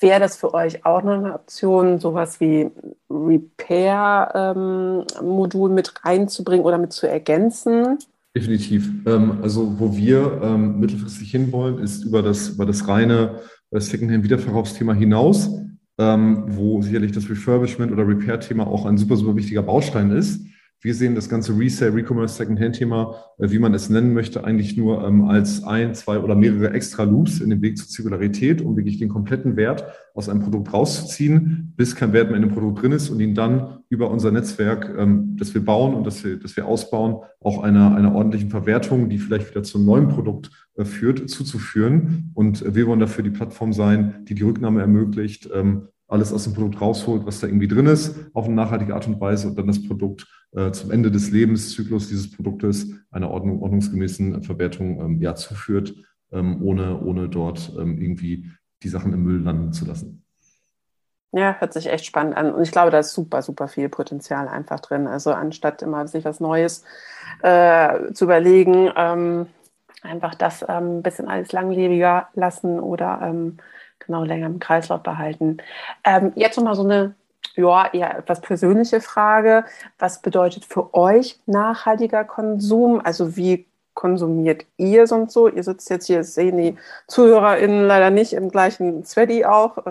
[0.00, 2.70] wäre das für euch auch noch eine Option, sowas wie
[3.10, 7.98] Repair-Modul ähm, mit reinzubringen oder mit zu ergänzen?
[8.34, 8.88] Definitiv.
[9.06, 14.94] Ähm, also wo wir ähm, mittelfristig hinwollen, ist über das, über das reine äh, Secondhand-Wiederverkaufsthema
[14.94, 15.50] hinaus
[16.00, 20.40] ähm, wo sicherlich das Refurbishment oder Repair-Thema auch ein super, super wichtiger Baustein ist.
[20.82, 25.06] Wir sehen das ganze Resale, Recommerce, Secondhand-Thema, äh, wie man es nennen möchte, eigentlich nur
[25.06, 28.98] ähm, als ein, zwei oder mehrere extra Loops in dem Weg zur Zirkularität, um wirklich
[28.98, 32.92] den kompletten Wert aus einem Produkt rauszuziehen, bis kein Wert mehr in dem Produkt drin
[32.92, 36.56] ist und ihn dann über unser Netzwerk, ähm, das wir bauen und das wir, das
[36.56, 41.28] wir ausbauen, auch einer, einer ordentlichen Verwertung, die vielleicht wieder zum neuen Produkt äh, führt,
[41.28, 42.30] zuzuführen.
[42.32, 46.54] Und wir wollen dafür die Plattform sein, die die Rücknahme ermöglicht, ähm, alles aus dem
[46.54, 49.66] Produkt rausholt, was da irgendwie drin ist, auf eine nachhaltige Art und Weise und dann
[49.66, 50.26] das Produkt äh,
[50.72, 55.94] zum Ende des Lebenszyklus dieses Produktes einer ordnung, ordnungsgemäßen Verwertung ähm, ja, zuführt,
[56.32, 58.50] ähm, ohne, ohne dort ähm, irgendwie
[58.82, 60.24] die Sachen im Müll landen zu lassen.
[61.32, 62.52] Ja, hört sich echt spannend an.
[62.52, 65.06] Und ich glaube, da ist super, super viel Potenzial einfach drin.
[65.06, 66.84] Also anstatt immer sich was Neues
[67.42, 69.46] äh, zu überlegen, ähm,
[70.02, 73.58] einfach das ähm, ein bisschen alles langlebiger lassen oder ähm,
[74.00, 75.58] genau länger im Kreislauf behalten.
[76.02, 77.14] Ähm, jetzt nochmal so eine
[77.56, 79.64] ja, eher etwas persönliche Frage.
[79.98, 83.00] Was bedeutet für euch nachhaltiger Konsum?
[83.04, 83.66] Also wie
[84.00, 85.46] konsumiert ihr sonst so?
[85.46, 86.76] Ihr sitzt jetzt hier, sehen die
[87.06, 89.76] ZuhörerInnen leider nicht im gleichen Sweaty auch.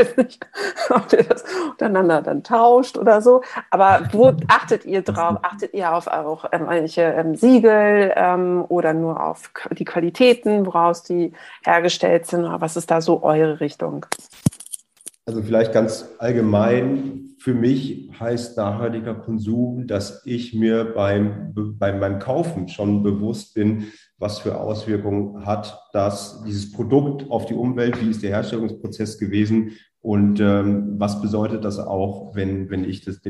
[0.00, 0.46] Ich weiß nicht,
[0.90, 3.42] ob ihr das untereinander dann tauscht oder so.
[3.70, 5.38] Aber wo achtet ihr drauf?
[5.42, 11.02] Achtet ihr auf auch ähm, welche ähm, Siegel ähm, oder nur auf die Qualitäten, woraus
[11.02, 11.32] die
[11.64, 12.44] hergestellt sind?
[12.60, 14.06] Was ist da so eure Richtung?
[15.28, 22.18] Also vielleicht ganz allgemein, für mich heißt nachhaltiger Konsum, dass ich mir beim, bei meinem
[22.18, 28.08] Kaufen schon bewusst bin, was für Auswirkungen hat das, dieses Produkt auf die Umwelt, wie
[28.08, 33.20] ist der Herstellungsprozess gewesen und ähm, was bedeutet das auch, wenn, wenn ich das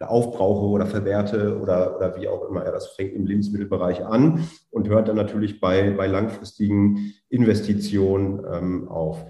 [0.00, 2.64] aufbrauche oder verwerte oder, oder wie auch immer.
[2.64, 8.88] Ja, das fängt im Lebensmittelbereich an und hört dann natürlich bei, bei langfristigen Investitionen ähm,
[8.88, 9.24] auf.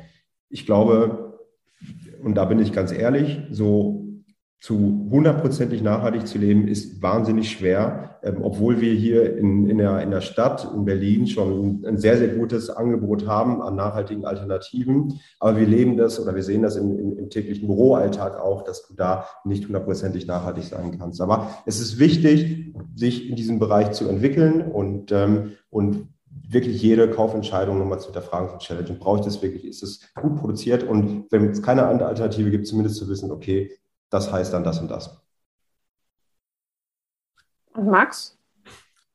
[0.48, 1.25] Ich glaube,
[2.22, 4.06] und da bin ich ganz ehrlich, so
[4.60, 10.00] zu hundertprozentig nachhaltig zu leben, ist wahnsinnig schwer, ähm, obwohl wir hier in, in, der,
[10.00, 15.20] in der Stadt, in Berlin, schon ein sehr, sehr gutes Angebot haben an nachhaltigen Alternativen.
[15.38, 18.88] Aber wir leben das oder wir sehen das im, im, im täglichen Büroalltag auch, dass
[18.88, 21.20] du da nicht hundertprozentig nachhaltig sein kannst.
[21.20, 26.08] Aber es ist wichtig, sich in diesem Bereich zu entwickeln und, ähm, und
[26.48, 28.92] wirklich jede Kaufentscheidung nochmal zu hinterfragen von Challenge.
[28.98, 29.64] Brauche ich das wirklich?
[29.64, 30.84] Ist es gut produziert?
[30.84, 33.72] Und wenn es keine andere Alternative gibt, zumindest zu wissen, okay,
[34.10, 35.20] das heißt dann das und das.
[37.74, 38.38] Und Max?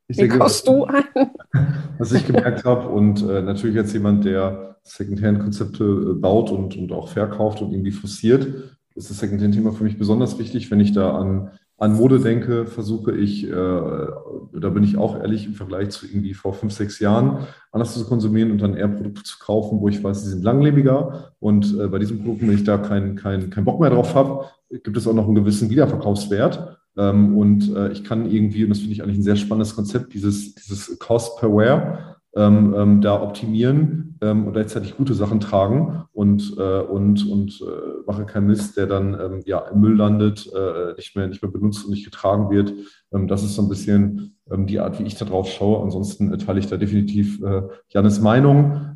[0.08, 1.04] Ich Wie denke, kaufst du ein?
[1.98, 6.92] Was ich gemerkt habe und äh, natürlich als jemand, der Secondhand-Konzepte äh, baut und, und
[6.92, 11.16] auch verkauft und irgendwie forciert, ist das Secondhand-Thema für mich besonders wichtig, wenn ich da
[11.16, 11.50] an
[11.82, 16.32] an Mode denke, versuche ich, äh, da bin ich auch ehrlich im Vergleich zu irgendwie
[16.32, 17.38] vor fünf, sechs Jahren,
[17.72, 21.32] anders zu konsumieren und dann eher Produkte zu kaufen, wo ich weiß, sie sind langlebiger.
[21.40, 24.44] Und äh, bei diesen Produkten, wenn ich da keinen kein, kein Bock mehr drauf habe,
[24.70, 26.78] gibt es auch noch einen gewissen Wiederverkaufswert.
[26.96, 30.14] Ähm, und äh, ich kann irgendwie, und das finde ich eigentlich ein sehr spannendes Konzept,
[30.14, 36.04] dieses, dieses Cost per Wear, ähm, ähm, da optimieren ähm, und gleichzeitig gute Sachen tragen
[36.12, 40.50] und, äh, und, und äh, mache keinen Mist, der dann ähm, ja, im Müll landet,
[40.54, 42.72] äh, nicht, mehr, nicht mehr benutzt und nicht getragen wird.
[43.12, 45.82] Ähm, das ist so ein bisschen ähm, die Art, wie ich da drauf schaue.
[45.82, 48.88] Ansonsten teile ich da definitiv äh, Janis Meinung.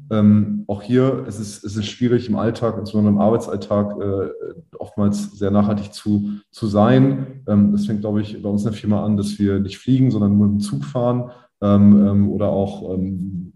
[0.68, 4.30] auch hier es ist es ist schwierig im Alltag, insbesondere im Arbeitsalltag, äh,
[4.78, 7.42] oftmals sehr nachhaltig zu, zu sein.
[7.44, 10.38] das fängt, glaube ich, bei uns in der Firma an, dass wir nicht fliegen, sondern
[10.38, 13.55] nur dem Zug fahren ähm, ähm, oder auch ähm,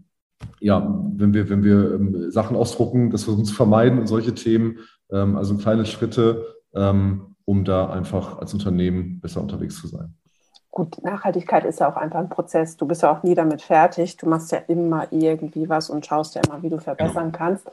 [0.59, 4.79] ja, wenn wir, wenn wir ähm, Sachen ausdrucken, das versuchen zu vermeiden und solche Themen.
[5.11, 10.15] Ähm, also kleine Schritte, ähm, um da einfach als Unternehmen besser unterwegs zu sein.
[10.73, 12.77] Gut, Nachhaltigkeit ist ja auch einfach ein Prozess.
[12.77, 14.15] Du bist ja auch nie damit fertig.
[14.15, 17.37] Du machst ja immer irgendwie was und schaust ja immer, wie du verbessern genau.
[17.37, 17.69] kannst.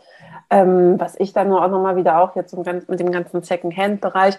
[0.51, 4.37] Ähm, was ich dann nur auch nochmal wieder auch jetzt mit dem ganzen Second-Hand-Bereich,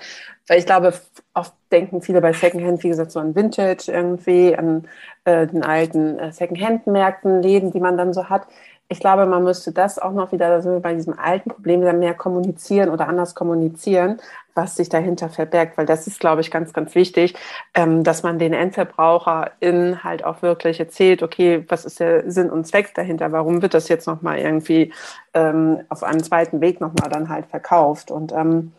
[0.48, 0.94] weil ich glaube,
[1.34, 4.90] oft denken viele bei Second-Hand, wie gesagt, so an Vintage irgendwie, an
[5.24, 8.46] äh, den alten äh, Second-Hand-Märkten, Läden, die man dann so hat
[8.92, 11.82] ich glaube, man müsste das auch noch wieder, da sind wir bei diesem alten Problem,
[11.82, 14.20] wieder mehr kommunizieren oder anders kommunizieren,
[14.56, 17.36] was sich dahinter verbergt, weil das ist, glaube ich, ganz, ganz wichtig,
[17.76, 22.66] ähm, dass man den EndverbraucherInnen halt auch wirklich erzählt, okay, was ist der Sinn und
[22.66, 24.92] Zweck dahinter, warum wird das jetzt nochmal irgendwie
[25.36, 28.10] ähm, auf einem zweiten Weg nochmal dann halt verkauft?
[28.10, 28.72] Und ähm,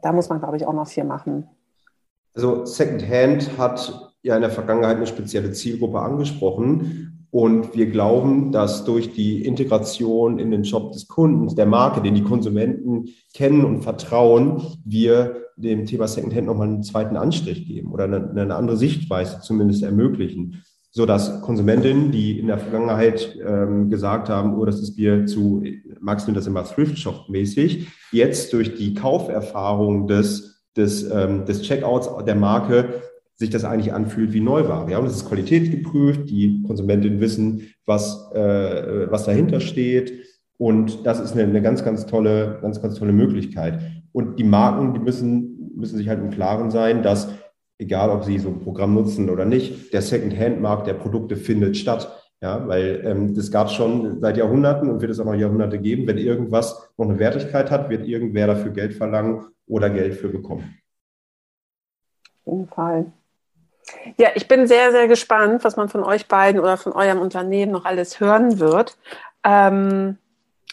[0.00, 1.46] da muss man, glaube ich, auch noch viel machen.
[2.34, 8.84] Also Secondhand hat ja in der Vergangenheit eine spezielle Zielgruppe angesprochen und wir glauben, dass
[8.84, 13.82] durch die Integration in den Shop des Kunden, der Marke, den die Konsumenten kennen und
[13.82, 19.38] vertrauen, wir dem Thema Secondhand nochmal einen zweiten Anstrich geben oder eine, eine andere Sichtweise
[19.40, 24.98] zumindest ermöglichen, so dass Konsumentinnen, die in der Vergangenheit ähm, gesagt haben, oh, das ist
[24.98, 25.62] mir zu,
[26.00, 31.62] Max nennt das immer Thrift Shop mäßig, jetzt durch die Kauferfahrung des, des, ähm, des
[31.62, 33.00] Checkouts der Marke
[33.38, 34.90] sich das eigentlich anfühlt wie Neuware.
[34.90, 40.12] Ja, und es ist qualitätsgeprüft, die Konsumentinnen wissen, was, äh, was dahinter steht.
[40.58, 43.80] Und das ist eine, eine ganz, ganz tolle, ganz, ganz tolle Möglichkeit.
[44.10, 47.28] Und die Marken, die müssen, müssen sich halt im Klaren sein, dass
[47.78, 52.12] egal ob sie so ein Programm nutzen oder nicht, der Second-Hand-Markt der Produkte findet statt.
[52.40, 55.78] Ja, weil ähm, das gab es schon seit Jahrhunderten und wird es auch noch Jahrhunderte
[55.78, 56.06] geben.
[56.06, 60.76] Wenn irgendwas noch eine Wertigkeit hat, wird irgendwer dafür Geld verlangen oder Geld für bekommen.
[62.44, 63.12] Auf jeden Fall.
[64.18, 67.72] Ja, ich bin sehr, sehr gespannt, was man von euch beiden oder von eurem Unternehmen
[67.72, 68.96] noch alles hören wird.
[69.44, 70.18] Ähm,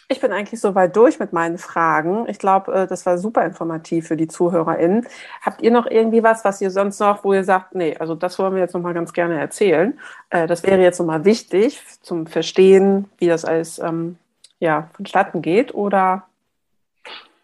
[0.08, 2.26] ich bin eigentlich soweit durch mit meinen Fragen.
[2.28, 5.06] Ich glaube, äh, das war super informativ für die ZuhörerInnen.
[5.42, 8.38] Habt ihr noch irgendwie was, was ihr sonst noch, wo ihr sagt, nee, also das
[8.38, 9.98] wollen wir jetzt nochmal ganz gerne erzählen.
[10.30, 14.16] Äh, das wäre jetzt nochmal wichtig zum Verstehen, wie das alles ähm,
[14.60, 16.24] ja, vonstatten geht oder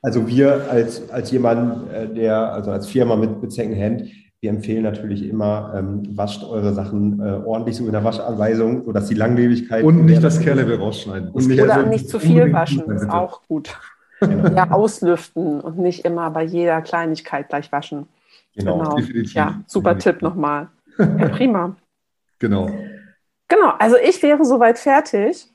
[0.04, 4.10] also wir als, als jemand, äh, der, also als Firma mit, mit Secondhand,
[4.42, 9.06] wir empfehlen natürlich immer, ähm, wascht eure Sachen äh, ordentlich so in der Waschanweisung, sodass
[9.06, 9.84] die Langlebigkeit.
[9.84, 11.30] Und nicht das Care-Level rausschneiden.
[11.30, 13.78] Und nicht, Oder nicht zu viel waschen, ist auch gut.
[14.18, 14.48] Genau.
[14.54, 18.06] Ja, auslüften und nicht immer bei jeder Kleinigkeit gleich waschen.
[18.56, 18.96] Genau, genau.
[18.96, 19.34] definitiv.
[19.34, 20.12] Ja, super definitiv.
[20.12, 20.68] Tipp nochmal.
[20.98, 21.76] Ja, prima.
[22.40, 22.68] genau.
[23.46, 25.51] Genau, also ich wäre soweit fertig.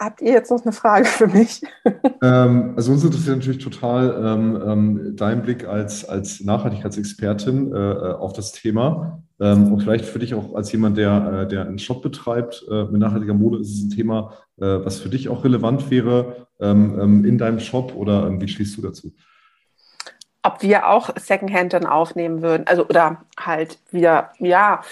[0.00, 1.62] Habt ihr jetzt noch eine Frage für mich?
[2.20, 8.12] Ähm, also uns interessiert natürlich total ähm, ähm, dein Blick als, als Nachhaltigkeitsexpertin äh, äh,
[8.14, 9.22] auf das Thema.
[9.38, 12.84] Ähm, und vielleicht für dich auch als jemand, der, äh, der einen Shop betreibt äh,
[12.86, 16.98] mit nachhaltiger Mode, ist es ein Thema, äh, was für dich auch relevant wäre ähm,
[17.00, 19.12] ähm, in deinem Shop oder wie schließt du dazu?
[20.42, 22.66] Ob wir auch Secondhand dann aufnehmen würden.
[22.66, 24.82] Also oder halt wieder, ja,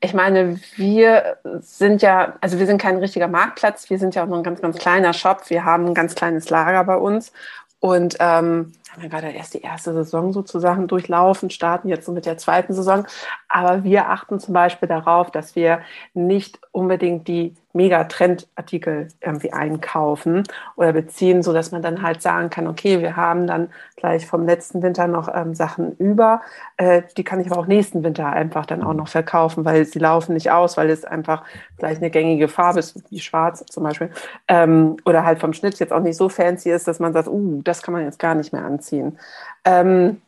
[0.00, 4.28] ich meine, wir sind ja, also wir sind kein richtiger Marktplatz, wir sind ja auch
[4.28, 5.48] nur ein ganz, ganz kleiner Shop.
[5.48, 7.32] Wir haben ein ganz kleines Lager bei uns
[7.80, 12.26] und ähm, haben ja gerade erst die erste Saison sozusagen durchlaufen, starten jetzt so mit
[12.26, 13.06] der zweiten Saison.
[13.48, 15.82] Aber wir achten zum Beispiel darauf, dass wir
[16.14, 20.42] nicht unbedingt die Mega-Trend-Artikel irgendwie einkaufen
[20.76, 24.46] oder beziehen, so dass man dann halt sagen kann, okay, wir haben dann gleich vom
[24.46, 26.40] letzten Winter noch ähm, Sachen über,
[26.76, 29.98] äh, die kann ich aber auch nächsten Winter einfach dann auch noch verkaufen, weil sie
[29.98, 31.44] laufen nicht aus, weil es einfach
[31.78, 34.10] vielleicht eine gängige Farbe ist, wie schwarz zum Beispiel,
[34.48, 37.60] ähm, oder halt vom Schnitt jetzt auch nicht so fancy ist, dass man sagt, uh,
[37.62, 39.18] das kann man jetzt gar nicht mehr anziehen.
[39.64, 40.20] Ähm,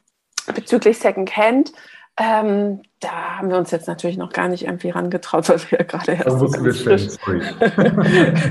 [0.54, 1.72] bezüglich Secondhand,
[2.18, 5.84] ähm, da haben wir uns jetzt natürlich noch gar nicht irgendwie rangetraut, weil wir ja
[5.84, 6.84] gerade erst so frisch,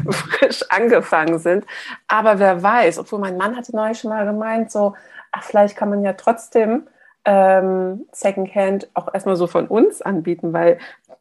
[0.10, 1.66] frisch, angefangen sind.
[2.08, 4.96] Aber wer weiß, obwohl mein Mann hatte neulich schon mal gemeint, so,
[5.34, 6.88] ach, vielleicht kann man ja trotzdem
[7.26, 10.80] ähm, Secondhand auch erstmal so von uns anbieten, weil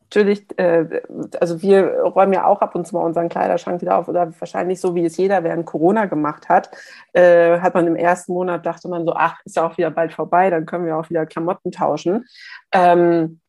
[0.09, 1.03] natürlich, äh,
[1.41, 4.81] also wir räumen ja auch ab und zu mal unseren Kleiderschrank wieder auf oder wahrscheinlich
[4.81, 6.71] so, wie es jeder während Corona gemacht hat,
[7.13, 10.13] äh, hat man im ersten Monat, dachte man so, ach, ist ja auch wieder bald
[10.13, 12.25] vorbei, dann können wir auch wieder Klamotten tauschen.
[12.73, 13.41] Ähm,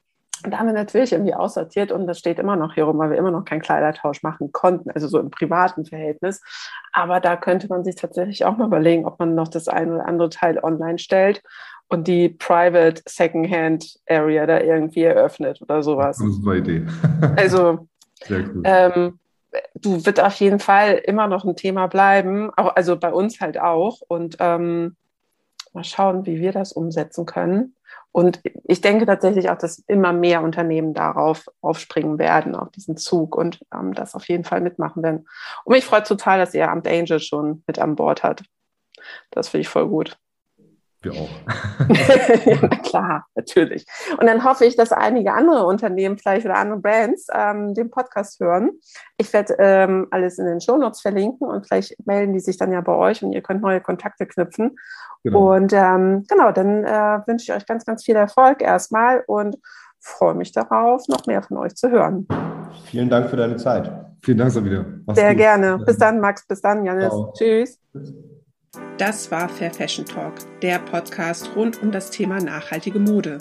[0.43, 3.09] Und da haben wir natürlich irgendwie aussortiert und das steht immer noch hier rum, weil
[3.09, 6.41] wir immer noch keinen Kleidertausch machen konnten, also so im privaten Verhältnis.
[6.93, 10.05] Aber da könnte man sich tatsächlich auch mal überlegen, ob man noch das ein oder
[10.05, 11.41] andere Teil online stellt
[11.89, 16.17] und die Private Secondhand Area da irgendwie eröffnet oder sowas.
[16.17, 16.85] Das ist eine Idee.
[17.37, 17.87] also,
[18.29, 19.19] ähm,
[19.75, 23.59] du wird auf jeden Fall immer noch ein Thema bleiben, auch, also bei uns halt
[23.59, 24.01] auch.
[24.07, 24.95] Und ähm,
[25.73, 27.75] mal schauen, wie wir das umsetzen können.
[28.11, 33.35] Und ich denke tatsächlich auch, dass immer mehr Unternehmen darauf aufspringen werden, auf diesen Zug
[33.35, 35.27] und ähm, das auf jeden Fall mitmachen werden.
[35.65, 38.43] Und mich freut total, dass ihr Amt Angel schon mit an Bord hat.
[39.29, 40.17] Das finde ich voll gut.
[41.01, 41.29] Wir auch.
[42.45, 43.85] ja, klar, natürlich.
[44.19, 48.39] Und dann hoffe ich, dass einige andere Unternehmen vielleicht oder andere Brands ähm, den Podcast
[48.39, 48.71] hören.
[49.17, 52.81] Ich werde ähm, alles in den Shownotes verlinken und vielleicht melden die sich dann ja
[52.81, 54.75] bei euch und ihr könnt neue Kontakte knüpfen.
[55.23, 55.55] Genau.
[55.55, 59.57] Und ähm, genau, dann äh, wünsche ich euch ganz, ganz viel Erfolg erstmal und
[59.99, 62.27] freue mich darauf, noch mehr von euch zu hören.
[62.85, 63.91] Vielen Dank für deine Zeit.
[64.23, 65.01] Vielen Dank, Sabine.
[65.05, 65.37] Mach's Sehr gut.
[65.37, 65.79] gerne.
[65.79, 66.47] Bis dann, Max.
[66.47, 67.09] Bis dann, Janis.
[67.09, 67.33] Ciao.
[67.37, 67.79] Tschüss.
[68.97, 73.37] Das war Fair Fashion Talk, der Podcast rund um das Thema nachhaltige Mode.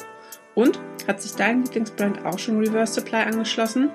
[0.55, 3.91] Und hat sich dein Lieblingsbrand auch schon Reverse Supply angeschlossen?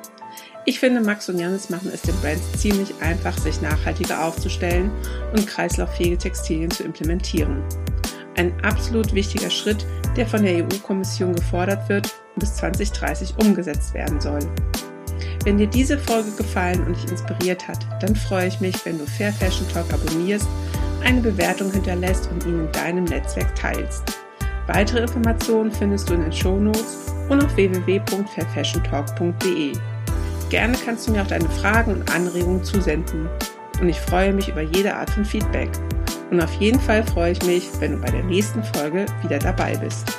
[0.65, 4.91] Ich finde, Max und Janis machen es den Brands ziemlich einfach, sich nachhaltiger aufzustellen
[5.33, 7.63] und kreislauffähige Textilien zu implementieren.
[8.37, 9.85] Ein absolut wichtiger Schritt,
[10.15, 14.39] der von der EU-Kommission gefordert wird und bis 2030 umgesetzt werden soll.
[15.43, 19.07] Wenn dir diese Folge gefallen und dich inspiriert hat, dann freue ich mich, wenn du
[19.07, 20.47] Fair Fashion Talk abonnierst,
[21.01, 24.03] eine Bewertung hinterlässt und ihn in deinem Netzwerk teilst.
[24.67, 29.73] Weitere Informationen findest du in den Shownotes und auf www.fairfashiontalk.de.
[30.49, 33.29] Gerne kannst du mir auch deine Fragen und Anregungen zusenden.
[33.79, 35.69] Und ich freue mich über jede Art von Feedback.
[36.29, 39.75] Und auf jeden Fall freue ich mich, wenn du bei der nächsten Folge wieder dabei
[39.77, 40.13] bist.